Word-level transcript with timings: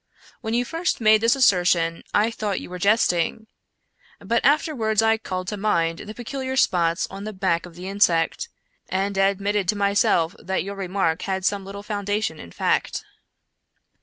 When 0.41 0.55
you 0.55 0.65
first 0.65 0.99
made 0.99 1.21
this 1.21 1.35
assertion 1.35 2.01
I 2.11 2.31
thought 2.31 2.59
you 2.59 2.71
were 2.71 2.79
jesting; 2.79 3.45
but 4.19 4.43
afterwards 4.43 5.03
I 5.03 5.19
called 5.19 5.47
to 5.49 5.57
mind 5.57 5.99
the 5.99 6.15
peculiar 6.15 6.55
spots 6.57 7.05
on 7.11 7.23
the 7.23 7.31
back 7.33 7.67
of 7.67 7.75
the 7.75 7.87
insect, 7.87 8.49
and 8.89 9.15
admitted 9.15 9.67
to 9.67 9.75
myself 9.75 10.35
that 10.39 10.63
your 10.63 10.75
remark 10.75 11.21
had 11.21 11.45
some 11.45 11.63
little 11.65 11.83
foundation 11.83 12.39
in 12.39 12.51
fact. 12.51 13.03